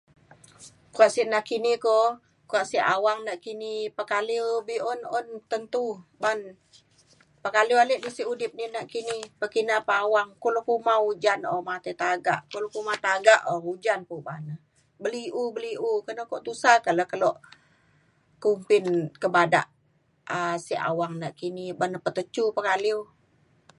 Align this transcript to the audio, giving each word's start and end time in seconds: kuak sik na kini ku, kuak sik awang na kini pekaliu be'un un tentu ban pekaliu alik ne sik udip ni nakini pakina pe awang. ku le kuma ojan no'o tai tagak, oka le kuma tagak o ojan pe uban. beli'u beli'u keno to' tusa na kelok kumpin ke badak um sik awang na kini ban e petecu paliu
kuak 0.95 1.11
sik 1.15 1.27
na 1.31 1.39
kini 1.49 1.71
ku, 1.85 1.99
kuak 2.49 2.65
sik 2.69 2.85
awang 2.95 3.19
na 3.27 3.33
kini 3.45 3.73
pekaliu 3.97 4.47
be'un 4.67 4.99
un 5.17 5.25
tentu 5.51 5.87
ban 6.21 6.39
pekaliu 7.43 7.77
alik 7.83 7.99
ne 8.03 8.09
sik 8.15 8.29
udip 8.33 8.51
ni 8.57 8.65
nakini 8.75 9.15
pakina 9.41 9.75
pe 9.87 9.93
awang. 10.03 10.29
ku 10.41 10.47
le 10.55 10.61
kuma 10.67 10.93
ojan 11.09 11.39
no'o 11.43 11.59
tai 11.83 11.95
tagak, 12.03 12.39
oka 12.45 12.57
le 12.63 12.67
kuma 12.75 12.93
tagak 13.07 13.41
o 13.51 13.53
ojan 13.71 13.99
pe 14.07 14.13
uban. 14.21 14.43
beli'u 15.03 15.41
beli'u 15.55 15.89
keno 16.05 16.23
to' 16.31 16.43
tusa 16.45 16.71
na 16.97 17.03
kelok 17.11 17.37
kumpin 18.43 18.83
ke 19.21 19.27
badak 19.35 19.67
um 20.35 20.55
sik 20.65 20.81
awang 20.89 21.13
na 21.21 21.29
kini 21.39 21.65
ban 21.79 21.97
e 21.97 21.99
petecu 22.05 22.43
paliu 22.55 22.99